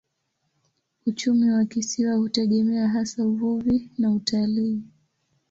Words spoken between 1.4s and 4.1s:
wa kisiwa hutegemea hasa uvuvi